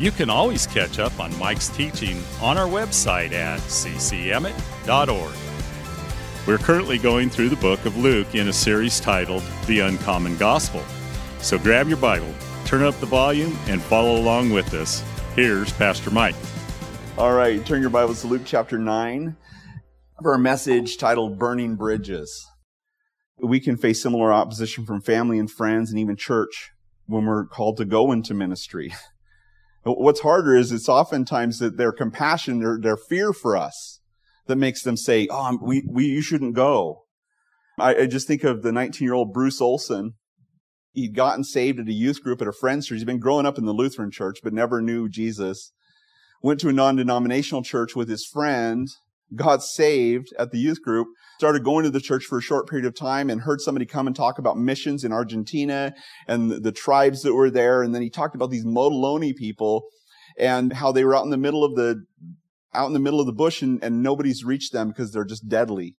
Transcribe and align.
you 0.00 0.10
can 0.10 0.30
always 0.30 0.66
catch 0.66 0.98
up 0.98 1.20
on 1.20 1.38
Mike's 1.38 1.68
teaching 1.68 2.22
on 2.40 2.56
our 2.56 2.66
website 2.66 3.32
at 3.32 3.60
ccemmett.org. 3.60 5.34
We're 6.46 6.56
currently 6.56 6.96
going 6.96 7.28
through 7.28 7.50
the 7.50 7.56
book 7.56 7.84
of 7.84 7.98
Luke 7.98 8.34
in 8.34 8.48
a 8.48 8.52
series 8.52 8.98
titled 8.98 9.42
The 9.66 9.80
Uncommon 9.80 10.38
Gospel. 10.38 10.82
So 11.40 11.58
grab 11.58 11.86
your 11.86 11.98
Bible, 11.98 12.32
turn 12.64 12.82
up 12.82 12.98
the 12.98 13.04
volume, 13.04 13.58
and 13.66 13.82
follow 13.82 14.16
along 14.16 14.50
with 14.50 14.72
us. 14.72 15.04
Here's 15.36 15.70
Pastor 15.74 16.10
Mike. 16.10 16.34
All 17.18 17.34
right, 17.34 17.64
turn 17.66 17.82
your 17.82 17.90
Bibles 17.90 18.22
to 18.22 18.26
Luke 18.26 18.42
chapter 18.46 18.78
9 18.78 19.36
for 20.22 20.32
a 20.32 20.38
message 20.38 20.96
titled 20.96 21.38
Burning 21.38 21.76
Bridges. 21.76 22.46
We 23.36 23.60
can 23.60 23.76
face 23.76 24.02
similar 24.02 24.32
opposition 24.32 24.86
from 24.86 25.02
family 25.02 25.38
and 25.38 25.50
friends 25.50 25.90
and 25.90 25.98
even 25.98 26.16
church 26.16 26.70
when 27.04 27.26
we're 27.26 27.44
called 27.44 27.76
to 27.76 27.84
go 27.84 28.12
into 28.12 28.32
ministry. 28.32 28.94
What's 29.82 30.20
harder 30.20 30.54
is 30.54 30.72
it's 30.72 30.88
oftentimes 30.88 31.58
that 31.58 31.76
their 31.76 31.92
compassion, 31.92 32.60
their, 32.60 32.78
their 32.78 32.96
fear 32.96 33.32
for 33.32 33.56
us 33.56 34.00
that 34.46 34.56
makes 34.56 34.82
them 34.82 34.96
say, 34.96 35.26
oh, 35.30 35.58
we, 35.62 35.82
we, 35.88 36.06
you 36.06 36.20
shouldn't 36.20 36.54
go. 36.54 37.04
I, 37.78 37.94
I 37.94 38.06
just 38.06 38.26
think 38.26 38.44
of 38.44 38.62
the 38.62 38.72
19 38.72 39.06
year 39.06 39.14
old 39.14 39.32
Bruce 39.32 39.60
Olson. 39.60 40.14
He'd 40.92 41.14
gotten 41.14 41.44
saved 41.44 41.78
at 41.78 41.88
a 41.88 41.92
youth 41.92 42.22
group 42.22 42.42
at 42.42 42.48
a 42.48 42.52
friend's 42.52 42.86
church. 42.86 42.98
He'd 42.98 43.06
been 43.06 43.20
growing 43.20 43.46
up 43.46 43.58
in 43.58 43.64
the 43.64 43.72
Lutheran 43.72 44.10
church, 44.10 44.40
but 44.42 44.52
never 44.52 44.82
knew 44.82 45.08
Jesus. 45.08 45.72
Went 46.42 46.60
to 46.60 46.68
a 46.68 46.72
non-denominational 46.72 47.62
church 47.62 47.94
with 47.94 48.08
his 48.08 48.26
friend, 48.26 48.88
got 49.34 49.62
saved 49.62 50.28
at 50.38 50.50
the 50.50 50.58
youth 50.58 50.82
group, 50.82 51.08
started 51.38 51.64
going 51.64 51.84
to 51.84 51.90
the 51.90 52.00
church 52.00 52.24
for 52.24 52.38
a 52.38 52.42
short 52.42 52.68
period 52.68 52.86
of 52.86 52.94
time 52.94 53.30
and 53.30 53.42
heard 53.42 53.60
somebody 53.60 53.86
come 53.86 54.06
and 54.06 54.16
talk 54.16 54.38
about 54.38 54.58
missions 54.58 55.04
in 55.04 55.12
Argentina 55.12 55.92
and 56.26 56.50
the, 56.50 56.60
the 56.60 56.72
tribes 56.72 57.22
that 57.22 57.34
were 57.34 57.50
there. 57.50 57.82
And 57.82 57.94
then 57.94 58.02
he 58.02 58.10
talked 58.10 58.34
about 58.34 58.50
these 58.50 58.64
Motiloni 58.64 59.34
people 59.34 59.88
and 60.38 60.72
how 60.72 60.92
they 60.92 61.04
were 61.04 61.14
out 61.14 61.24
in 61.24 61.30
the 61.30 61.36
middle 61.36 61.64
of 61.64 61.76
the, 61.76 62.04
out 62.74 62.86
in 62.86 62.92
the 62.92 63.00
middle 63.00 63.20
of 63.20 63.26
the 63.26 63.32
bush 63.32 63.62
and, 63.62 63.82
and 63.82 64.02
nobody's 64.02 64.44
reached 64.44 64.72
them 64.72 64.88
because 64.88 65.12
they're 65.12 65.24
just 65.24 65.48
deadly. 65.48 65.96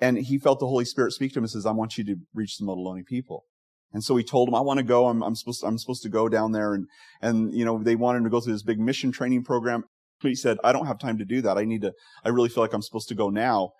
And 0.00 0.18
he 0.18 0.38
felt 0.38 0.60
the 0.60 0.66
Holy 0.66 0.84
Spirit 0.84 1.12
speak 1.12 1.32
to 1.32 1.38
him 1.38 1.44
and 1.44 1.50
says, 1.50 1.66
I 1.66 1.72
want 1.72 1.96
you 1.96 2.04
to 2.04 2.16
reach 2.34 2.58
the 2.58 2.64
Motiloni 2.64 3.04
people. 3.06 3.44
And 3.92 4.02
so 4.02 4.16
he 4.16 4.24
told 4.24 4.48
him, 4.48 4.56
I 4.56 4.60
want 4.60 4.78
to 4.78 4.84
go. 4.84 5.06
I'm, 5.06 5.22
I'm 5.22 5.36
supposed 5.36 5.60
to, 5.60 5.66
I'm 5.66 5.78
supposed 5.78 6.02
to 6.02 6.08
go 6.08 6.28
down 6.28 6.50
there. 6.50 6.74
And, 6.74 6.86
and, 7.22 7.54
you 7.54 7.64
know, 7.64 7.80
they 7.82 7.94
wanted 7.94 8.24
to 8.24 8.30
go 8.30 8.40
through 8.40 8.54
this 8.54 8.64
big 8.64 8.80
mission 8.80 9.12
training 9.12 9.44
program. 9.44 9.84
He 10.30 10.36
said, 10.36 10.58
I 10.64 10.72
don't 10.72 10.86
have 10.86 10.98
time 10.98 11.18
to 11.18 11.24
do 11.24 11.42
that. 11.42 11.58
I 11.58 11.64
need 11.64 11.82
to, 11.82 11.92
I 12.24 12.30
really 12.30 12.48
feel 12.48 12.62
like 12.62 12.72
I'm 12.72 12.82
supposed 12.82 13.08
to 13.08 13.14
go 13.14 13.30
now. 13.30 13.70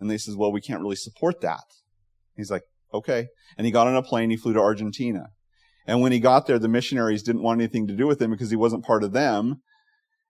And 0.00 0.10
they 0.10 0.18
says, 0.18 0.36
well, 0.36 0.52
we 0.52 0.60
can't 0.60 0.80
really 0.80 0.96
support 0.96 1.40
that. 1.42 1.64
He's 2.36 2.50
like, 2.50 2.62
okay. 2.92 3.28
And 3.56 3.66
he 3.66 3.70
got 3.70 3.86
on 3.86 3.94
a 3.94 4.02
plane. 4.02 4.30
He 4.30 4.36
flew 4.36 4.52
to 4.52 4.60
Argentina. 4.60 5.26
And 5.86 6.00
when 6.00 6.12
he 6.12 6.20
got 6.20 6.46
there, 6.46 6.58
the 6.58 6.68
missionaries 6.68 7.22
didn't 7.22 7.42
want 7.42 7.60
anything 7.60 7.86
to 7.86 7.96
do 7.96 8.06
with 8.06 8.20
him 8.20 8.30
because 8.30 8.50
he 8.50 8.56
wasn't 8.56 8.84
part 8.84 9.04
of 9.04 9.12
them. 9.12 9.62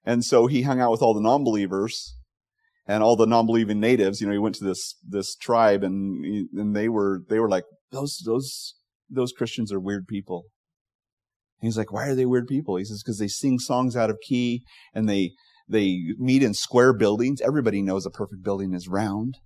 And 0.05 0.25
so 0.25 0.47
he 0.47 0.62
hung 0.62 0.81
out 0.81 0.91
with 0.91 1.03
all 1.03 1.14
the 1.14 1.20
non-believers 1.20 2.17
and 2.86 3.03
all 3.03 3.17
the 3.17 3.27
non-believing 3.27 3.79
natives. 3.79 4.20
You 4.20 4.27
know, 4.27 4.33
he 4.33 4.39
went 4.39 4.57
to 4.57 4.64
this, 4.64 4.97
this 5.07 5.36
tribe 5.36 5.83
and, 5.84 6.48
and 6.55 6.75
they 6.75 6.89
were, 6.89 7.23
they 7.29 7.39
were 7.39 7.48
like, 7.48 7.64
those, 7.91 8.20
those, 8.25 8.75
those 9.08 9.33
Christians 9.33 9.73
are 9.73 9.80
weird 9.80 10.07
people. 10.07 10.45
He's 11.61 11.79
like, 11.79 11.92
why 11.92 12.08
are 12.08 12.14
they 12.14 12.27
weird 12.27 12.48
people? 12.48 12.77
He 12.77 12.85
says, 12.85 13.02
because 13.02 13.19
they 13.19 13.29
sing 13.29 13.58
songs 13.58 13.96
out 13.96 14.11
of 14.11 14.19
key 14.27 14.64
and 14.92 15.08
they, 15.08 15.33
they 15.72 16.14
meet 16.18 16.42
in 16.42 16.55
square 16.55 16.92
buildings. 16.92 17.40
Everybody 17.40 17.83
knows 17.83 18.06
a 18.06 18.10
perfect 18.10 18.42
building 18.42 18.74
is 18.74 18.88
round. 18.88 19.38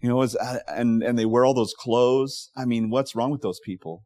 You 0.00 0.08
know, 0.10 0.20
uh, 0.20 0.58
and, 0.68 1.02
and 1.02 1.18
they 1.18 1.24
wear 1.24 1.44
all 1.44 1.54
those 1.54 1.74
clothes. 1.78 2.50
I 2.56 2.66
mean, 2.66 2.90
what's 2.90 3.16
wrong 3.16 3.30
with 3.30 3.40
those 3.40 3.60
people? 3.64 4.02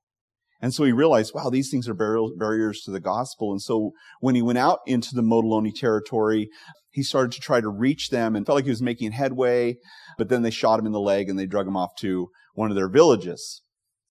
And 0.60 0.72
so 0.74 0.84
he 0.84 0.92
realized, 0.92 1.32
wow, 1.34 1.50
these 1.50 1.70
things 1.70 1.88
are 1.88 1.94
barriers 1.94 2.82
to 2.82 2.90
the 2.90 3.00
gospel. 3.00 3.52
And 3.52 3.62
so 3.62 3.92
when 4.20 4.34
he 4.34 4.42
went 4.42 4.58
out 4.58 4.80
into 4.86 5.14
the 5.14 5.22
Motiloni 5.22 5.72
territory, 5.72 6.48
he 6.90 7.02
started 7.02 7.32
to 7.32 7.40
try 7.40 7.60
to 7.60 7.68
reach 7.68 8.10
them 8.10 8.34
and 8.34 8.44
felt 8.44 8.56
like 8.56 8.64
he 8.64 8.70
was 8.70 8.82
making 8.82 9.12
headway, 9.12 9.76
but 10.16 10.28
then 10.28 10.42
they 10.42 10.50
shot 10.50 10.78
him 10.80 10.86
in 10.86 10.92
the 10.92 11.00
leg 11.00 11.28
and 11.28 11.38
they 11.38 11.46
drug 11.46 11.66
him 11.66 11.76
off 11.76 11.90
to 12.00 12.28
one 12.54 12.70
of 12.70 12.76
their 12.76 12.88
villages. 12.88 13.62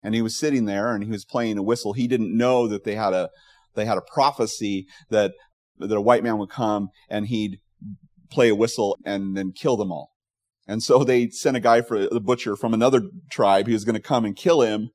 And 0.03 0.13
he 0.13 0.21
was 0.21 0.37
sitting 0.37 0.65
there 0.65 0.93
and 0.93 1.03
he 1.03 1.09
was 1.09 1.25
playing 1.25 1.57
a 1.57 1.63
whistle. 1.63 1.93
He 1.93 2.07
didn't 2.07 2.37
know 2.37 2.67
that 2.67 2.83
they 2.83 2.95
had 2.95 3.13
a, 3.13 3.29
they 3.73 3.85
had 3.85 3.97
a 3.97 4.13
prophecy 4.13 4.85
that, 5.09 5.33
that 5.77 5.91
a 5.91 6.01
white 6.01 6.23
man 6.23 6.37
would 6.37 6.49
come 6.49 6.89
and 7.09 7.27
he'd 7.27 7.59
play 8.29 8.49
a 8.49 8.55
whistle 8.55 8.97
and 9.05 9.35
then 9.35 9.51
kill 9.51 9.77
them 9.77 9.91
all. 9.91 10.11
And 10.67 10.81
so 10.81 11.03
they 11.03 11.29
sent 11.29 11.57
a 11.57 11.59
guy 11.59 11.81
for 11.81 12.07
the 12.07 12.19
butcher 12.19 12.55
from 12.55 12.73
another 12.73 13.01
tribe. 13.29 13.67
He 13.67 13.73
was 13.73 13.85
going 13.85 13.95
to 13.95 14.01
come 14.01 14.25
and 14.25 14.35
kill 14.35 14.61
him. 14.61 14.89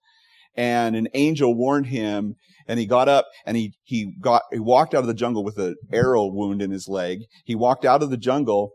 And 0.56 0.96
an 0.96 1.08
angel 1.14 1.54
warned 1.54 1.86
him 1.86 2.34
and 2.66 2.80
he 2.80 2.86
got 2.86 3.08
up 3.08 3.26
and 3.46 3.56
he, 3.56 3.74
he 3.84 4.16
got, 4.20 4.42
he 4.52 4.58
walked 4.58 4.94
out 4.94 5.02
of 5.02 5.06
the 5.06 5.14
jungle 5.14 5.44
with 5.44 5.58
an 5.58 5.76
arrow 5.92 6.26
wound 6.26 6.60
in 6.60 6.72
his 6.72 6.88
leg. 6.88 7.20
He 7.44 7.54
walked 7.54 7.84
out 7.84 8.02
of 8.02 8.10
the 8.10 8.16
jungle 8.16 8.72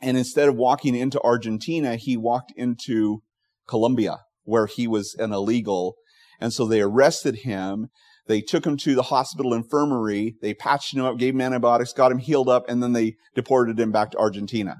and 0.00 0.16
instead 0.16 0.48
of 0.48 0.56
walking 0.56 0.94
into 0.94 1.20
Argentina, 1.22 1.96
he 1.96 2.16
walked 2.16 2.52
into 2.56 3.22
Colombia 3.66 4.18
where 4.44 4.66
he 4.66 4.86
was 4.86 5.14
an 5.18 5.32
illegal. 5.32 5.96
And 6.40 6.52
so 6.52 6.66
they 6.66 6.80
arrested 6.80 7.40
him. 7.44 7.88
They 8.26 8.40
took 8.40 8.66
him 8.66 8.76
to 8.78 8.94
the 8.94 9.02
hospital 9.02 9.54
infirmary. 9.54 10.36
They 10.42 10.54
patched 10.54 10.94
him 10.94 11.04
up, 11.04 11.18
gave 11.18 11.34
him 11.34 11.40
antibiotics, 11.40 11.92
got 11.92 12.10
him 12.10 12.18
healed 12.18 12.48
up, 12.48 12.68
and 12.68 12.82
then 12.82 12.92
they 12.92 13.14
deported 13.34 13.78
him 13.78 13.92
back 13.92 14.10
to 14.10 14.18
Argentina. 14.18 14.76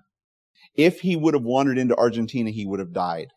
If 0.74 1.00
he 1.00 1.16
would 1.16 1.34
have 1.34 1.44
wandered 1.44 1.78
into 1.78 1.96
Argentina, 1.96 2.50
he 2.50 2.66
would 2.66 2.80
have 2.80 2.92
died 2.92 3.28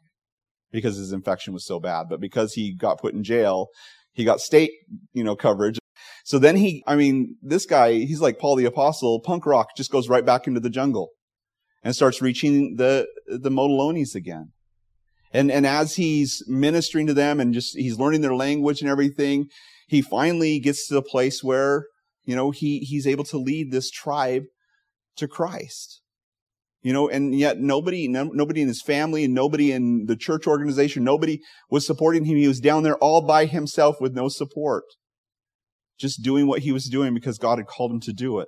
because 0.72 0.98
his 0.98 1.12
infection 1.12 1.54
was 1.54 1.66
so 1.66 1.80
bad. 1.80 2.08
But 2.10 2.20
because 2.20 2.54
he 2.54 2.76
got 2.76 3.00
put 3.00 3.14
in 3.14 3.24
jail, 3.24 3.68
he 4.14 4.24
got 4.24 4.40
state, 4.40 4.72
you 5.14 5.24
know, 5.24 5.36
coverage. 5.36 5.80
So 6.26 6.40
then 6.40 6.58
he, 6.58 6.84
I 6.86 6.96
mean, 6.96 7.38
this 7.42 7.66
guy, 7.66 7.94
he's 7.94 8.22
like 8.22 8.40
Paul 8.40 8.56
the 8.56 8.66
Apostle, 8.66 9.22
punk 9.22 9.46
rock 9.46 9.70
just 9.76 9.92
goes 9.92 10.10
right 10.10 10.26
back 10.26 10.48
into 10.48 10.60
the 10.60 10.70
jungle 10.70 11.10
and 11.84 11.96
starts 11.96 12.22
reaching 12.22 12.76
the, 12.76 13.08
the 13.28 13.50
Motilonis 13.50 14.16
again. 14.16 14.52
And, 15.32 15.52
and 15.52 15.66
as 15.66 15.96
he's 15.96 16.44
ministering 16.48 17.08
to 17.08 17.14
them 17.14 17.40
and 17.40 17.54
just, 17.54 17.78
he's 17.78 18.00
learning 18.00 18.22
their 18.22 18.36
language 18.36 18.82
and 18.82 18.90
everything, 18.90 19.48
he 19.90 20.02
finally 20.02 20.60
gets 20.60 20.88
to 20.88 20.94
the 20.94 21.02
place 21.02 21.44
where, 21.44 21.88
you 22.24 22.36
know, 22.36 22.52
he, 22.52 22.80
he's 22.80 23.08
able 23.08 23.24
to 23.26 23.38
lead 23.38 23.72
this 23.72 23.90
tribe 23.90 24.44
to 25.18 25.28
Christ. 25.28 26.02
You 26.82 26.94
know, 26.94 27.10
and 27.10 27.36
yet 27.36 27.60
nobody, 27.60 28.08
no, 28.08 28.26
nobody 28.26 28.62
in 28.62 28.68
his 28.68 28.82
family 28.82 29.26
and 29.26 29.34
nobody 29.34 29.72
in 29.72 30.06
the 30.06 30.16
church 30.16 30.48
organization, 30.48 31.04
nobody 31.04 31.40
was 31.70 31.86
supporting 31.86 32.26
him. 32.26 32.38
He 32.38 32.48
was 32.48 32.62
down 32.62 32.84
there 32.84 32.98
all 32.98 33.26
by 33.26 33.46
himself 33.46 33.98
with 34.00 34.14
no 34.14 34.30
support. 34.30 34.84
Just 36.00 36.24
doing 36.24 36.48
what 36.48 36.62
he 36.62 36.72
was 36.72 36.86
doing 36.86 37.14
because 37.14 37.38
God 37.38 37.58
had 37.58 37.68
called 37.68 37.92
him 37.92 38.00
to 38.02 38.14
do 38.14 38.40
it. 38.40 38.48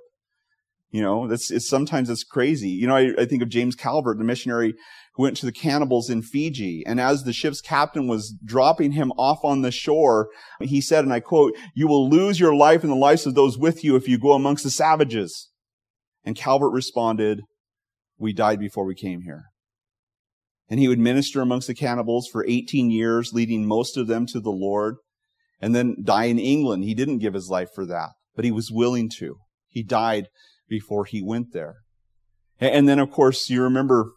You 0.92 1.00
know, 1.00 1.26
that's, 1.26 1.50
it's, 1.50 1.66
sometimes 1.66 2.10
it's 2.10 2.22
crazy. 2.22 2.68
You 2.68 2.86
know, 2.86 2.94
I, 2.94 3.12
I 3.18 3.24
think 3.24 3.42
of 3.42 3.48
James 3.48 3.74
Calvert, 3.74 4.18
the 4.18 4.24
missionary 4.24 4.74
who 5.14 5.22
went 5.22 5.38
to 5.38 5.46
the 5.46 5.52
cannibals 5.52 6.10
in 6.10 6.20
Fiji. 6.20 6.84
And 6.86 7.00
as 7.00 7.24
the 7.24 7.32
ship's 7.32 7.62
captain 7.62 8.08
was 8.08 8.34
dropping 8.44 8.92
him 8.92 9.10
off 9.12 9.42
on 9.42 9.62
the 9.62 9.70
shore, 9.70 10.28
he 10.60 10.82
said, 10.82 11.04
and 11.04 11.12
I 11.12 11.20
quote, 11.20 11.54
you 11.74 11.88
will 11.88 12.10
lose 12.10 12.38
your 12.38 12.54
life 12.54 12.82
and 12.82 12.92
the 12.92 12.96
lives 12.96 13.26
of 13.26 13.34
those 13.34 13.56
with 13.56 13.82
you 13.82 13.96
if 13.96 14.06
you 14.06 14.18
go 14.18 14.32
amongst 14.32 14.64
the 14.64 14.70
savages. 14.70 15.50
And 16.24 16.36
Calvert 16.36 16.72
responded, 16.72 17.40
we 18.18 18.34
died 18.34 18.60
before 18.60 18.84
we 18.84 18.94
came 18.94 19.22
here. 19.22 19.44
And 20.68 20.78
he 20.78 20.88
would 20.88 20.98
minister 20.98 21.40
amongst 21.40 21.68
the 21.68 21.74
cannibals 21.74 22.28
for 22.30 22.46
18 22.46 22.90
years, 22.90 23.32
leading 23.32 23.66
most 23.66 23.96
of 23.96 24.08
them 24.08 24.26
to 24.26 24.40
the 24.40 24.50
Lord, 24.50 24.96
and 25.58 25.74
then 25.74 25.96
die 26.02 26.24
in 26.24 26.38
England. 26.38 26.84
He 26.84 26.94
didn't 26.94 27.18
give 27.18 27.34
his 27.34 27.48
life 27.48 27.68
for 27.74 27.86
that, 27.86 28.10
but 28.36 28.44
he 28.44 28.50
was 28.50 28.70
willing 28.70 29.10
to. 29.18 29.36
He 29.68 29.82
died 29.82 30.28
before 30.72 31.04
he 31.04 31.22
went 31.22 31.52
there. 31.52 31.76
And 32.58 32.88
then, 32.88 32.98
of 32.98 33.10
course, 33.10 33.50
you 33.50 33.62
remember, 33.62 34.12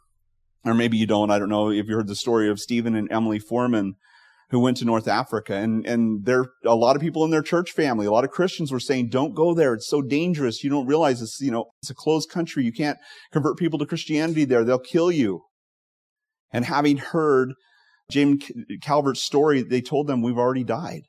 or 0.63 0.73
maybe 0.73 0.95
you 0.95 1.05
don't, 1.05 1.29
I 1.29 1.37
don't 1.37 1.49
know 1.49 1.69
if 1.69 1.87
you 1.89 1.95
heard 1.95 2.07
the 2.07 2.15
story 2.15 2.49
of 2.49 2.61
Stephen 2.61 2.95
and 2.95 3.11
Emily 3.11 3.39
Foreman, 3.39 3.95
who 4.51 4.59
went 4.61 4.77
to 4.77 4.85
North 4.85 5.07
Africa. 5.07 5.53
And, 5.55 5.85
and 5.85 6.23
there, 6.23 6.45
a 6.63 6.75
lot 6.75 6.95
of 6.95 7.01
people 7.01 7.25
in 7.25 7.31
their 7.31 7.41
church 7.41 7.71
family, 7.71 8.05
a 8.05 8.11
lot 8.11 8.23
of 8.23 8.31
Christians 8.31 8.71
were 8.71 8.79
saying, 8.79 9.09
don't 9.09 9.35
go 9.35 9.53
there. 9.53 9.73
It's 9.73 9.89
so 9.89 10.01
dangerous. 10.01 10.63
You 10.63 10.69
don't 10.69 10.87
realize 10.87 11.21
it's, 11.21 11.41
you 11.41 11.51
know, 11.51 11.65
it's 11.81 11.89
a 11.89 11.95
closed 11.95 12.29
country. 12.29 12.63
You 12.63 12.71
can't 12.71 12.99
convert 13.33 13.57
people 13.57 13.79
to 13.79 13.85
Christianity 13.85 14.45
there. 14.45 14.63
They'll 14.63 14.79
kill 14.79 15.11
you. 15.11 15.41
And 16.53 16.63
having 16.63 16.97
heard 16.97 17.53
James 18.09 18.49
Calvert's 18.81 19.23
story, 19.23 19.61
they 19.61 19.81
told 19.81 20.07
them, 20.07 20.21
we've 20.21 20.37
already 20.37 20.63
died. 20.63 21.01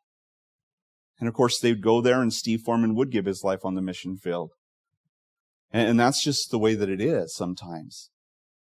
And 1.20 1.28
of 1.28 1.34
course, 1.34 1.60
they'd 1.60 1.82
go 1.82 2.00
there 2.00 2.20
and 2.20 2.32
Steve 2.32 2.62
Foreman 2.64 2.96
would 2.96 3.12
give 3.12 3.26
his 3.26 3.44
life 3.44 3.64
on 3.64 3.76
the 3.76 3.82
mission 3.82 4.16
field. 4.16 4.50
And, 5.72 5.90
and 5.90 6.00
that's 6.00 6.22
just 6.22 6.50
the 6.50 6.58
way 6.58 6.74
that 6.74 6.88
it 6.88 7.00
is 7.00 7.34
sometimes. 7.34 8.10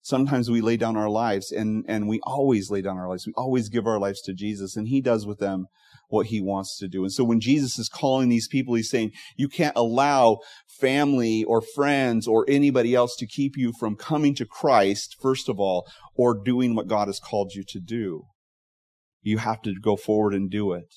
Sometimes 0.01 0.49
we 0.49 0.61
lay 0.61 0.77
down 0.77 0.95
our 0.95 1.09
lives 1.09 1.51
and, 1.51 1.83
and 1.87 2.07
we 2.07 2.21
always 2.23 2.71
lay 2.71 2.81
down 2.81 2.97
our 2.97 3.09
lives. 3.09 3.27
We 3.27 3.33
always 3.35 3.67
give 3.67 3.85
our 3.85 3.99
lives 3.99 4.21
to 4.21 4.33
Jesus 4.33 4.77
and 4.77 4.87
he 4.87 5.01
does 5.01 5.25
with 5.25 5.39
them 5.39 5.65
what 6.07 6.27
he 6.27 6.39
wants 6.39 6.77
to 6.77 6.87
do. 6.87 7.03
And 7.03 7.11
so 7.11 7.25
when 7.25 7.41
Jesus 7.41 7.77
is 7.77 7.89
calling 7.89 8.29
these 8.29 8.47
people, 8.47 8.75
he's 8.75 8.89
saying, 8.89 9.11
you 9.35 9.49
can't 9.49 9.75
allow 9.75 10.37
family 10.79 11.43
or 11.43 11.61
friends 11.61 12.25
or 12.25 12.45
anybody 12.47 12.95
else 12.95 13.17
to 13.17 13.27
keep 13.27 13.57
you 13.57 13.73
from 13.77 13.97
coming 13.97 14.33
to 14.35 14.45
Christ, 14.45 15.17
first 15.21 15.49
of 15.49 15.59
all, 15.59 15.85
or 16.15 16.41
doing 16.41 16.73
what 16.73 16.87
God 16.87 17.09
has 17.09 17.19
called 17.19 17.51
you 17.53 17.65
to 17.67 17.79
do. 17.81 18.23
You 19.21 19.39
have 19.39 19.61
to 19.63 19.75
go 19.81 19.97
forward 19.97 20.33
and 20.33 20.49
do 20.49 20.71
it. 20.71 20.87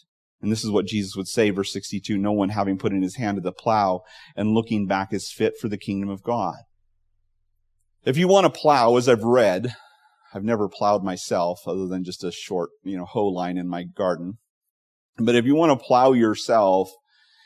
And 0.43 0.51
this 0.51 0.65
is 0.65 0.71
what 0.71 0.87
Jesus 0.87 1.17
would 1.17 1.29
say, 1.29 1.51
verse 1.51 1.73
62, 1.73 2.17
no 2.17 2.33
one 2.33 2.49
having 2.49 2.79
put 2.79 2.93
in 2.93 3.03
his 3.03 3.17
hand 3.17 3.37
to 3.37 3.43
the 3.43 3.53
plow 3.53 4.03
and 4.35 4.55
looking 4.55 4.87
back 4.87 5.13
is 5.13 5.31
fit 5.31 5.55
for 5.61 5.69
the 5.69 5.77
kingdom 5.77 6.09
of 6.09 6.23
God. 6.23 6.57
If 8.05 8.17
you 8.17 8.29
want 8.29 8.53
to 8.53 8.61
plow, 8.61 8.97
as 8.97 9.09
I've 9.09 9.23
read, 9.25 9.75
I've 10.33 10.45
never 10.45 10.69
plowed 10.69 11.05
myself 11.05 11.61
other 11.67 11.87
than 11.87 12.05
just 12.05 12.25
a 12.25 12.33
short, 12.33 12.71
you 12.83 12.97
know, 12.97 13.05
hoe 13.05 13.27
line 13.27 13.59
in 13.59 13.69
my 13.69 13.85
garden. 13.85 14.39
But 15.19 15.35
if 15.35 15.45
you 15.45 15.55
want 15.55 15.79
to 15.79 15.85
plow 15.85 16.13
yourself, 16.13 16.91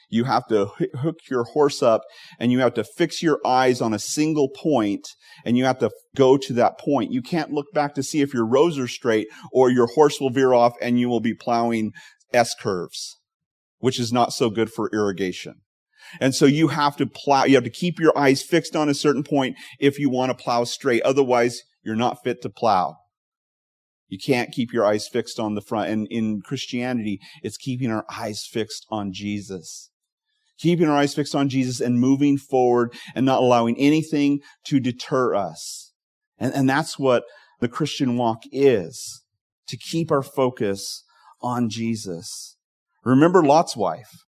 you 0.09 0.25
have 0.25 0.47
to 0.49 0.67
hook 0.95 1.19
your 1.29 1.45
horse 1.45 1.83
up 1.83 2.03
and 2.39 2.53
you 2.53 2.61
have 2.61 2.75
to 2.75 2.85
fix 2.85 3.23
your 3.23 3.41
eyes 3.45 3.81
on 3.81 3.93
a 3.93 3.99
single 3.99 4.49
point 4.49 5.09
and 5.45 5.59
you 5.59 5.65
have 5.65 5.79
to 5.81 5.91
go 6.15 6.37
to 6.37 6.53
that 6.53 6.79
point. 6.79 7.11
You 7.11 7.23
can't 7.23 7.51
look 7.51 7.73
back 7.73 7.95
to 7.95 8.03
see 8.03 8.21
if 8.21 8.33
your 8.33 8.47
rows 8.47 8.79
are 8.79 8.87
straight 8.87 9.27
or 9.53 9.71
your 9.71 9.89
horse 9.89 10.21
will 10.21 10.31
veer 10.31 10.53
off 10.53 10.75
and 10.81 11.01
you 11.01 11.09
will 11.09 11.21
be 11.21 11.35
plowing 11.35 11.93
S 12.35 12.55
curves, 12.59 13.19
which 13.79 13.99
is 13.99 14.13
not 14.13 14.33
so 14.33 14.51
good 14.51 14.71
for 14.71 14.91
irrigation. 14.93 15.61
And 16.21 16.35
so 16.35 16.45
you 16.47 16.69
have 16.69 16.97
to 16.97 17.07
plow, 17.07 17.45
you 17.45 17.55
have 17.55 17.65
to 17.65 17.71
keep 17.71 17.99
your 17.99 18.17
eyes 18.17 18.43
fixed 18.43 18.77
on 18.77 18.89
a 18.89 18.95
certain 18.95 19.23
point 19.23 19.57
if 19.81 19.99
you 19.99 20.11
want 20.11 20.31
to 20.31 20.43
plow 20.43 20.65
straight. 20.65 21.03
Otherwise, 21.03 21.63
you're 21.83 21.97
not 21.97 22.23
fit 22.23 22.43
to 22.43 22.51
plow. 22.51 22.97
You 24.09 24.19
can't 24.19 24.53
keep 24.53 24.73
your 24.73 24.85
eyes 24.85 25.09
fixed 25.09 25.41
on 25.41 25.55
the 25.55 25.61
front. 25.61 25.91
And 25.91 26.07
in 26.11 26.41
Christianity, 26.43 27.21
it's 27.43 27.57
keeping 27.57 27.91
our 27.91 28.05
eyes 28.11 28.47
fixed 28.51 28.87
on 28.91 29.13
Jesus. 29.13 29.91
Keeping 30.59 30.89
our 30.89 30.97
eyes 30.97 31.15
fixed 31.15 31.35
on 31.35 31.49
Jesus 31.49 31.81
and 31.81 31.99
moving 31.99 32.39
forward 32.39 32.95
and 33.15 33.27
not 33.27 33.43
allowing 33.43 33.77
anything 33.77 34.41
to 34.67 34.79
deter 34.79 35.35
us. 35.35 35.93
And, 36.39 36.55
and 36.55 36.69
that's 36.69 36.99
what 36.99 37.25
the 37.61 37.69
Christian 37.69 38.17
walk 38.17 38.43
is. 38.53 39.23
To 39.69 39.77
keep 39.77 40.13
our 40.13 40.23
focus 40.23 41.03
on 41.45 41.69
Jesus. 41.69 42.57
Remember 43.05 43.45
Lot's 43.45 43.77
wife 43.77 44.25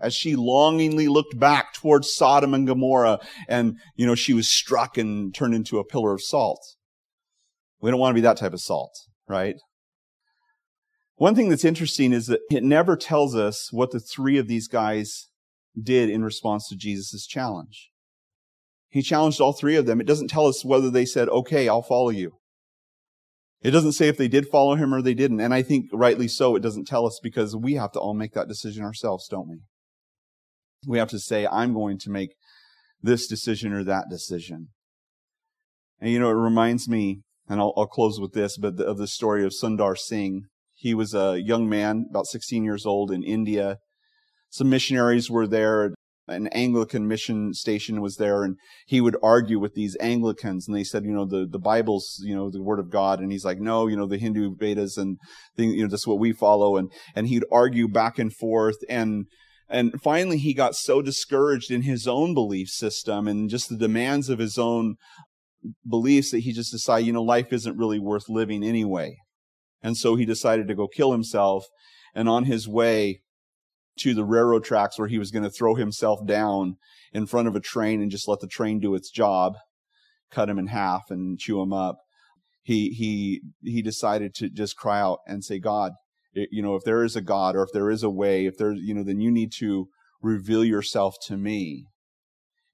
as 0.00 0.14
she 0.14 0.34
longingly 0.34 1.06
looked 1.06 1.38
back 1.38 1.74
towards 1.74 2.14
Sodom 2.14 2.54
and 2.54 2.66
Gomorrah 2.66 3.18
and, 3.46 3.76
you 3.94 4.06
know, 4.06 4.14
she 4.14 4.32
was 4.32 4.48
struck 4.48 4.96
and 4.96 5.34
turned 5.34 5.54
into 5.54 5.78
a 5.78 5.84
pillar 5.84 6.14
of 6.14 6.22
salt. 6.22 6.60
We 7.80 7.90
don't 7.90 8.00
want 8.00 8.12
to 8.12 8.20
be 8.20 8.22
that 8.22 8.38
type 8.38 8.54
of 8.54 8.60
salt, 8.60 8.94
right? 9.28 9.56
One 11.16 11.34
thing 11.34 11.50
that's 11.50 11.66
interesting 11.66 12.14
is 12.14 12.28
that 12.28 12.40
it 12.50 12.62
never 12.62 12.96
tells 12.96 13.36
us 13.36 13.68
what 13.72 13.90
the 13.90 14.00
three 14.00 14.38
of 14.38 14.48
these 14.48 14.68
guys 14.68 15.28
did 15.80 16.08
in 16.08 16.24
response 16.24 16.66
to 16.68 16.76
Jesus' 16.76 17.26
challenge. 17.26 17.90
He 18.88 19.02
challenged 19.02 19.40
all 19.40 19.52
three 19.52 19.76
of 19.76 19.84
them. 19.84 20.00
It 20.00 20.06
doesn't 20.06 20.28
tell 20.28 20.46
us 20.46 20.64
whether 20.64 20.90
they 20.90 21.04
said, 21.04 21.28
okay, 21.28 21.68
I'll 21.68 21.82
follow 21.82 22.08
you. 22.08 22.39
It 23.62 23.72
doesn't 23.72 23.92
say 23.92 24.08
if 24.08 24.16
they 24.16 24.28
did 24.28 24.48
follow 24.48 24.74
him 24.74 24.94
or 24.94 25.02
they 25.02 25.14
didn't. 25.14 25.40
And 25.40 25.52
I 25.52 25.62
think 25.62 25.86
rightly 25.92 26.28
so, 26.28 26.56
it 26.56 26.62
doesn't 26.62 26.86
tell 26.86 27.06
us 27.06 27.20
because 27.22 27.54
we 27.54 27.74
have 27.74 27.92
to 27.92 27.98
all 27.98 28.14
make 28.14 28.32
that 28.32 28.48
decision 28.48 28.84
ourselves, 28.84 29.28
don't 29.28 29.48
we? 29.48 29.60
We 30.86 30.98
have 30.98 31.10
to 31.10 31.18
say, 31.18 31.46
I'm 31.46 31.74
going 31.74 31.98
to 31.98 32.10
make 32.10 32.30
this 33.02 33.26
decision 33.26 33.72
or 33.72 33.84
that 33.84 34.06
decision. 34.08 34.68
And 36.00 36.10
you 36.10 36.18
know, 36.18 36.30
it 36.30 36.34
reminds 36.34 36.88
me, 36.88 37.20
and 37.48 37.60
I'll, 37.60 37.74
I'll 37.76 37.86
close 37.86 38.18
with 38.18 38.32
this, 38.32 38.56
but 38.56 38.76
the, 38.76 38.86
of 38.86 38.96
the 38.96 39.06
story 39.06 39.44
of 39.44 39.52
Sundar 39.52 39.96
Singh. 39.96 40.44
He 40.74 40.94
was 40.94 41.12
a 41.12 41.38
young 41.42 41.68
man, 41.68 42.06
about 42.08 42.26
16 42.26 42.64
years 42.64 42.86
old 42.86 43.10
in 43.10 43.22
India. 43.22 43.76
Some 44.48 44.70
missionaries 44.70 45.30
were 45.30 45.46
there. 45.46 45.92
An 46.30 46.46
Anglican 46.48 47.06
mission 47.06 47.52
station 47.52 48.00
was 48.00 48.16
there 48.16 48.44
and 48.44 48.56
he 48.86 49.00
would 49.00 49.16
argue 49.22 49.58
with 49.58 49.74
these 49.74 49.96
Anglicans 50.00 50.66
and 50.66 50.76
they 50.76 50.84
said, 50.84 51.04
you 51.04 51.12
know, 51.12 51.26
the, 51.26 51.46
the 51.50 51.58
Bible's, 51.58 52.20
you 52.22 52.34
know, 52.34 52.50
the 52.50 52.62
word 52.62 52.78
of 52.78 52.90
God. 52.90 53.20
And 53.20 53.32
he's 53.32 53.44
like, 53.44 53.58
no, 53.58 53.86
you 53.86 53.96
know, 53.96 54.06
the 54.06 54.18
Hindu 54.18 54.54
Vedas 54.56 54.96
and, 54.96 55.18
the, 55.56 55.66
you 55.66 55.82
know, 55.82 55.88
that's 55.88 56.06
what 56.06 56.18
we 56.18 56.32
follow. 56.32 56.76
And, 56.76 56.90
and 57.14 57.26
he'd 57.26 57.44
argue 57.52 57.88
back 57.88 58.18
and 58.18 58.34
forth 58.34 58.76
and, 58.88 59.26
and 59.72 60.02
finally, 60.02 60.38
he 60.38 60.52
got 60.52 60.74
so 60.74 61.00
discouraged 61.00 61.70
in 61.70 61.82
his 61.82 62.08
own 62.08 62.34
belief 62.34 62.68
system 62.68 63.28
and 63.28 63.48
just 63.48 63.68
the 63.68 63.76
demands 63.76 64.28
of 64.28 64.40
his 64.40 64.58
own 64.58 64.96
beliefs 65.88 66.32
that 66.32 66.40
he 66.40 66.52
just 66.52 66.72
decided, 66.72 67.06
you 67.06 67.12
know, 67.12 67.22
life 67.22 67.52
isn't 67.52 67.78
really 67.78 68.00
worth 68.00 68.28
living 68.28 68.64
anyway. 68.64 69.16
And 69.80 69.96
so 69.96 70.16
he 70.16 70.26
decided 70.26 70.66
to 70.66 70.74
go 70.74 70.88
kill 70.88 71.12
himself. 71.12 71.66
And 72.14 72.28
on 72.28 72.44
his 72.44 72.66
way 72.66 73.20
to 73.98 74.14
the 74.14 74.24
railroad 74.24 74.64
tracks 74.64 74.98
where 74.98 75.08
he 75.08 75.18
was 75.18 75.30
going 75.30 75.42
to 75.42 75.50
throw 75.50 75.74
himself 75.74 76.24
down 76.26 76.76
in 77.12 77.26
front 77.26 77.48
of 77.48 77.56
a 77.56 77.60
train 77.60 78.00
and 78.00 78.10
just 78.10 78.28
let 78.28 78.40
the 78.40 78.46
train 78.46 78.80
do 78.80 78.94
its 78.94 79.10
job, 79.10 79.54
cut 80.30 80.48
him 80.48 80.58
in 80.58 80.68
half 80.68 81.02
and 81.10 81.38
chew 81.38 81.60
him 81.60 81.72
up, 81.72 81.98
he, 82.62 82.90
he, 82.90 83.40
he 83.62 83.82
decided 83.82 84.34
to 84.34 84.48
just 84.48 84.76
cry 84.76 85.00
out 85.00 85.18
and 85.26 85.44
say, 85.44 85.58
God, 85.58 85.92
you 86.32 86.62
know, 86.62 86.76
if 86.76 86.84
there 86.84 87.02
is 87.02 87.16
a 87.16 87.20
God 87.20 87.56
or 87.56 87.62
if 87.62 87.70
there 87.72 87.90
is 87.90 88.02
a 88.02 88.10
way, 88.10 88.46
if 88.46 88.56
there's, 88.56 88.78
you 88.80 88.94
know, 88.94 89.02
then 89.02 89.20
you 89.20 89.30
need 89.30 89.52
to 89.58 89.88
reveal 90.22 90.64
yourself 90.64 91.16
to 91.26 91.36
me. 91.36 91.86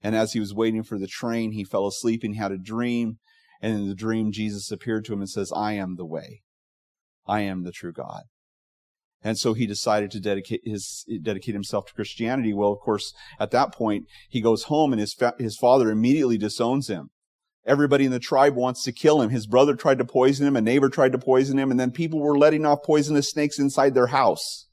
And 0.03 0.15
as 0.15 0.33
he 0.33 0.41
was 0.41 0.55
waiting 0.55 0.83
for 0.83 0.99
the 0.99 1.07
train, 1.07 1.53
he 1.53 1.65
fell 1.65 1.87
asleep 1.87 2.23
and 2.23 2.35
he 2.35 2.41
had 2.41 2.53
a 2.53 2.59
dream. 2.59 3.19
And 3.63 3.75
in 3.75 3.89
the 3.89 3.95
dream, 3.95 4.31
Jesus 4.33 4.71
appeared 4.71 5.05
to 5.07 5.15
him 5.15 5.21
and 5.21 5.31
says, 5.31 5.51
I 5.57 5.73
am 5.73 5.97
the 5.97 6.05
way. 6.05 6.43
I 7.27 7.41
am 7.41 7.65
the 7.65 7.73
true 7.73 7.93
God. 7.93 8.25
And 9.23 9.39
so 9.39 9.55
he 9.55 9.67
decided 9.67 10.11
to 10.13 10.21
dedicate 10.21 10.61
his 10.65 11.05
dedicate 11.23 11.55
himself 11.55 11.87
to 11.87 11.95
Christianity. 11.95 12.53
Well, 12.53 12.73
of 12.73 12.79
course, 12.79 13.13
at 13.41 13.51
that 13.51 13.73
point, 13.73 14.05
he 14.29 14.41
goes 14.41 14.65
home 14.65 14.93
and 14.93 15.01
his 15.01 15.15
fa- 15.15 15.35
his 15.39 15.57
father 15.57 15.91
immediately 15.91 16.39
disowns 16.39 16.89
him. 16.89 17.11
Everybody 17.67 18.05
in 18.05 18.13
the 18.13 18.21
tribe 18.21 18.55
wants 18.55 18.85
to 18.85 18.93
kill 18.93 19.21
him. 19.21 19.31
His 19.31 19.49
brother 19.49 19.75
tried 19.75 19.99
to 19.99 20.05
poison 20.05 20.47
him. 20.47 20.55
A 20.55 20.61
neighbor 20.61 20.89
tried 20.89 21.13
to 21.13 21.19
poison 21.19 21.59
him. 21.59 21.73
And 21.73 21.81
then 21.81 21.91
people 21.91 22.21
were 22.21 22.39
letting 22.39 22.65
off 22.65 22.85
poisonous 22.85 23.31
snakes 23.31 23.59
inside 23.59 23.95
their 23.95 24.07
house. 24.09 24.69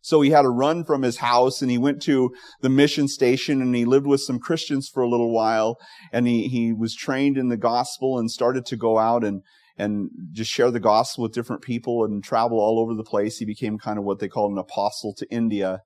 So 0.00 0.20
he 0.20 0.30
had 0.30 0.42
to 0.42 0.48
run 0.48 0.84
from 0.84 1.02
his 1.02 1.16
house 1.16 1.60
and 1.60 1.70
he 1.70 1.76
went 1.76 2.00
to 2.02 2.32
the 2.60 2.68
mission 2.68 3.08
station 3.08 3.60
and 3.60 3.74
he 3.74 3.84
lived 3.84 4.06
with 4.06 4.20
some 4.20 4.38
Christians 4.38 4.88
for 4.88 5.02
a 5.02 5.08
little 5.08 5.32
while. 5.32 5.76
And 6.12 6.28
he, 6.28 6.46
he 6.46 6.72
was 6.72 6.94
trained 6.94 7.36
in 7.36 7.48
the 7.48 7.56
gospel 7.56 8.16
and 8.16 8.30
started 8.30 8.64
to 8.66 8.76
go 8.76 8.98
out 8.98 9.24
and, 9.24 9.42
and 9.78 10.10
just 10.32 10.50
share 10.50 10.72
the 10.72 10.80
gospel 10.80 11.22
with 11.22 11.32
different 11.32 11.62
people 11.62 12.04
and 12.04 12.22
travel 12.22 12.58
all 12.58 12.80
over 12.80 12.94
the 12.94 13.04
place. 13.04 13.38
He 13.38 13.44
became 13.44 13.78
kind 13.78 13.98
of 13.98 14.04
what 14.04 14.18
they 14.18 14.28
call 14.28 14.50
an 14.50 14.58
apostle 14.58 15.14
to 15.14 15.30
India. 15.30 15.80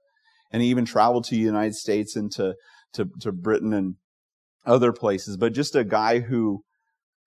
And 0.51 0.63
he 0.63 0.69
even 0.69 0.87
traveled 0.87 1.25
to 1.25 1.33
the 1.33 1.41
United 1.41 1.75
States 1.75 2.17
and 2.17 2.33
to, 2.33 2.55
to, 2.95 3.11
to 3.21 3.33
Britain 3.33 3.75
and 3.75 3.97
other 4.65 4.93
places, 4.93 5.37
but 5.37 5.53
just 5.53 5.75
a 5.75 5.85
guy 5.85 6.21
who, 6.21 6.63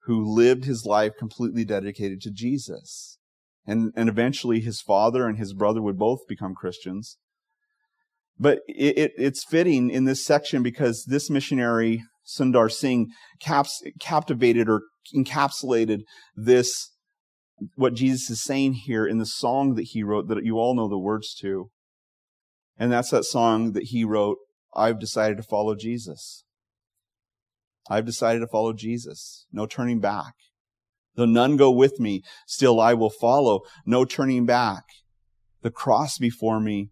who 0.03 0.23
lived 0.23 0.65
his 0.65 0.85
life 0.85 1.13
completely 1.17 1.65
dedicated 1.65 2.21
to 2.21 2.31
Jesus. 2.31 3.19
And, 3.67 3.91
and 3.95 4.09
eventually 4.09 4.59
his 4.59 4.81
father 4.81 5.27
and 5.27 5.37
his 5.37 5.53
brother 5.53 5.81
would 5.81 5.97
both 5.97 6.19
become 6.27 6.55
Christians. 6.55 7.17
But 8.39 8.59
it, 8.67 8.97
it, 8.97 9.11
it's 9.17 9.45
fitting 9.45 9.89
in 9.89 10.05
this 10.05 10.25
section 10.25 10.63
because 10.63 11.05
this 11.07 11.29
missionary, 11.29 12.03
Sundar 12.25 12.71
Singh, 12.71 13.11
caps, 13.39 13.83
captivated 13.99 14.67
or 14.69 14.81
encapsulated 15.15 16.01
this, 16.35 16.91
what 17.75 17.93
Jesus 17.93 18.29
is 18.29 18.43
saying 18.43 18.73
here 18.73 19.05
in 19.05 19.17
the 19.17 19.25
song 19.25 19.75
that 19.75 19.89
he 19.91 20.03
wrote 20.03 20.27
that 20.27 20.43
you 20.43 20.57
all 20.57 20.75
know 20.75 20.87
the 20.87 20.97
words 20.97 21.33
to. 21.41 21.69
And 22.77 22.91
that's 22.91 23.11
that 23.11 23.25
song 23.25 23.71
that 23.73 23.85
he 23.85 24.03
wrote, 24.03 24.37
I've 24.75 24.99
decided 24.99 25.37
to 25.37 25.43
follow 25.43 25.75
Jesus. 25.75 26.43
I've 27.89 28.05
decided 28.05 28.39
to 28.39 28.47
follow 28.47 28.73
Jesus. 28.73 29.45
No 29.51 29.65
turning 29.65 29.99
back. 29.99 30.33
Though 31.15 31.25
none 31.25 31.55
go 31.55 31.71
with 31.71 31.99
me, 31.99 32.23
still 32.45 32.81
I 32.81 32.93
will 32.93 33.09
follow. 33.09 33.61
No 33.85 34.03
turning 34.03 34.45
back. 34.45 34.83
The 35.61 35.71
cross 35.71 36.17
before 36.17 36.59
me, 36.59 36.89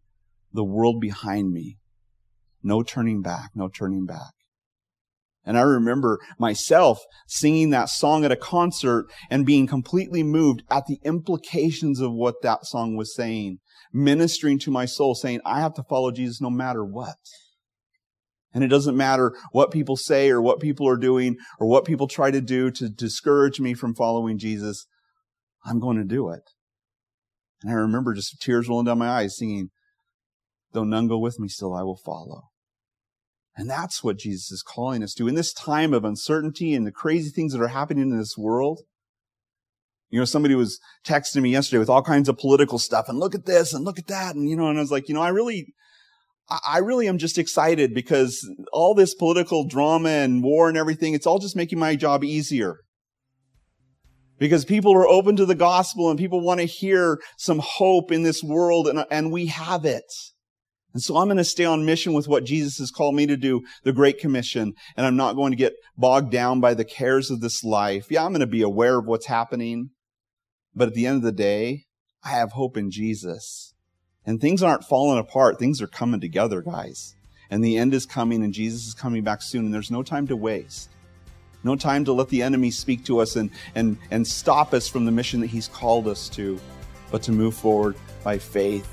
the 0.53 0.63
world 0.63 1.01
behind 1.01 1.51
me. 1.51 1.77
No 2.61 2.83
turning 2.83 3.21
back, 3.21 3.49
no 3.55 3.67
turning 3.67 4.05
back. 4.05 4.31
And 5.45 5.57
I 5.57 5.61
remember 5.61 6.19
myself 6.39 6.99
singing 7.27 7.71
that 7.71 7.89
song 7.89 8.23
at 8.23 8.31
a 8.31 8.37
concert 8.37 9.07
and 9.29 9.45
being 9.45 9.67
completely 9.67 10.23
moved 10.23 10.63
at 10.71 10.85
the 10.85 10.99
implications 11.03 11.99
of 11.99 12.13
what 12.13 12.41
that 12.43 12.65
song 12.65 12.95
was 12.95 13.13
saying, 13.13 13.59
ministering 13.91 14.57
to 14.59 14.71
my 14.71 14.85
soul, 14.85 15.15
saying, 15.15 15.41
I 15.45 15.59
have 15.59 15.73
to 15.75 15.83
follow 15.83 16.11
Jesus 16.11 16.39
no 16.39 16.49
matter 16.49 16.85
what. 16.85 17.17
And 18.53 18.63
it 18.63 18.67
doesn't 18.67 18.95
matter 18.95 19.35
what 19.51 19.71
people 19.71 19.97
say 19.97 20.29
or 20.29 20.41
what 20.41 20.59
people 20.59 20.87
are 20.87 20.97
doing 20.97 21.37
or 21.59 21.67
what 21.67 21.85
people 21.85 22.07
try 22.07 22.31
to 22.31 22.41
do 22.41 22.71
to 22.71 22.87
discourage 22.87 23.59
me 23.59 23.73
from 23.73 23.95
following 23.95 24.37
Jesus. 24.37 24.85
I'm 25.65 25.79
going 25.79 25.97
to 25.97 26.05
do 26.05 26.29
it. 26.29 26.43
And 27.63 27.71
I 27.71 27.75
remember 27.75 28.13
just 28.13 28.39
tears 28.41 28.69
rolling 28.69 28.85
down 28.85 28.99
my 28.99 29.09
eyes 29.09 29.37
singing, 29.37 29.69
though 30.71 30.83
none 30.83 31.07
go 31.07 31.17
with 31.17 31.39
me, 31.39 31.47
still 31.47 31.73
I 31.73 31.81
will 31.81 31.99
follow. 32.05 32.43
And 33.55 33.69
that's 33.69 34.03
what 34.03 34.17
Jesus 34.17 34.51
is 34.51 34.63
calling 34.63 35.03
us 35.03 35.13
to. 35.15 35.27
In 35.27 35.35
this 35.35 35.53
time 35.53 35.93
of 35.93 36.03
uncertainty 36.03 36.73
and 36.73 36.87
the 36.87 36.91
crazy 36.91 37.29
things 37.29 37.53
that 37.53 37.61
are 37.61 37.67
happening 37.67 38.11
in 38.11 38.17
this 38.17 38.37
world, 38.37 38.81
you 40.09 40.19
know, 40.19 40.25
somebody 40.25 40.55
was 40.55 40.79
texting 41.05 41.41
me 41.41 41.51
yesterday 41.51 41.79
with 41.79 41.89
all 41.89 42.03
kinds 42.03 42.29
of 42.29 42.37
political 42.37 42.79
stuff 42.79 43.09
and 43.09 43.19
look 43.19 43.35
at 43.35 43.45
this 43.45 43.73
and 43.73 43.85
look 43.85 43.99
at 43.99 44.07
that. 44.07 44.35
And, 44.35 44.49
you 44.49 44.55
know, 44.55 44.67
and 44.67 44.77
I 44.77 44.81
was 44.81 44.91
like, 44.91 45.07
you 45.07 45.13
know, 45.13 45.21
I 45.21 45.29
really, 45.29 45.73
I 46.67 46.79
really 46.79 47.07
am 47.07 47.17
just 47.17 47.37
excited 47.37 47.93
because 47.93 48.47
all 48.71 48.93
this 48.93 49.15
political 49.15 49.67
drama 49.67 50.09
and 50.09 50.43
war 50.43 50.67
and 50.67 50.77
everything, 50.77 51.13
it's 51.13 51.25
all 51.25 51.39
just 51.39 51.55
making 51.55 51.79
my 51.79 51.95
job 51.95 52.23
easier. 52.23 52.77
Because 54.39 54.65
people 54.65 54.93
are 54.93 55.07
open 55.07 55.35
to 55.37 55.45
the 55.45 55.55
gospel 55.55 56.09
and 56.09 56.19
people 56.19 56.41
want 56.41 56.59
to 56.59 56.65
hear 56.65 57.19
some 57.37 57.59
hope 57.59 58.11
in 58.11 58.23
this 58.23 58.43
world 58.43 58.87
and, 58.87 59.05
and 59.09 59.31
we 59.31 59.45
have 59.47 59.85
it. 59.85 60.11
And 60.93 61.01
so 61.01 61.17
I'm 61.17 61.27
going 61.27 61.37
to 61.37 61.43
stay 61.43 61.65
on 61.65 61.85
mission 61.85 62.13
with 62.13 62.27
what 62.27 62.43
Jesus 62.43 62.77
has 62.77 62.91
called 62.91 63.15
me 63.15 63.25
to 63.25 63.35
do, 63.35 63.63
the 63.83 63.91
Great 63.91 64.19
Commission, 64.19 64.73
and 64.95 65.05
I'm 65.05 65.15
not 65.15 65.35
going 65.35 65.51
to 65.51 65.57
get 65.57 65.73
bogged 65.97 66.31
down 66.31 66.59
by 66.59 66.75
the 66.75 66.85
cares 66.85 67.31
of 67.31 67.41
this 67.41 67.63
life. 67.63 68.07
Yeah, 68.11 68.23
I'm 68.23 68.31
going 68.31 68.41
to 68.41 68.47
be 68.47 68.61
aware 68.61 68.99
of 68.99 69.05
what's 69.05 69.25
happening. 69.25 69.89
But 70.75 70.89
at 70.89 70.93
the 70.93 71.07
end 71.07 71.17
of 71.17 71.23
the 71.23 71.31
day, 71.31 71.85
I 72.23 72.29
have 72.29 72.51
hope 72.51 72.77
in 72.77 72.91
Jesus. 72.91 73.73
And 74.25 74.39
things 74.39 74.63
aren't 74.63 74.85
falling 74.85 75.19
apart. 75.19 75.59
Things 75.59 75.81
are 75.81 75.87
coming 75.87 76.21
together, 76.21 76.61
guys. 76.61 77.15
And 77.49 77.63
the 77.63 77.77
end 77.77 77.93
is 77.93 78.05
coming 78.05 78.43
and 78.43 78.53
Jesus 78.53 78.87
is 78.87 78.93
coming 78.93 79.23
back 79.23 79.41
soon 79.41 79.65
and 79.65 79.73
there's 79.73 79.91
no 79.91 80.03
time 80.03 80.27
to 80.27 80.35
waste. 80.35 80.89
No 81.63 81.75
time 81.75 82.05
to 82.05 82.13
let 82.13 82.29
the 82.29 82.41
enemy 82.41 82.71
speak 82.71 83.05
to 83.05 83.19
us 83.19 83.35
and, 83.35 83.49
and, 83.75 83.97
and 84.11 84.25
stop 84.25 84.73
us 84.73 84.87
from 84.87 85.05
the 85.05 85.11
mission 85.11 85.39
that 85.41 85.47
he's 85.47 85.67
called 85.67 86.07
us 86.07 86.29
to, 86.29 86.59
but 87.11 87.21
to 87.23 87.31
move 87.31 87.55
forward 87.55 87.95
by 88.23 88.37
faith 88.37 88.92